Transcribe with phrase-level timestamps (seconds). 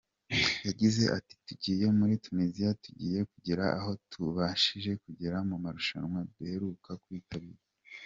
[0.67, 7.61] Yagize ati “Tugiye muri Tunisiya tugiye kugera aho tutabashije kugera mu marushanwa duheruka kwitabira.